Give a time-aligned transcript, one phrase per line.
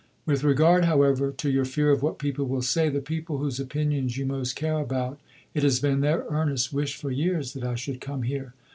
[0.25, 4.09] With regard, however, to your fear of what people will say, the people whose opinion
[4.09, 5.19] you most care about,
[5.53, 8.55] it has been their earnest wish for years that I should come here.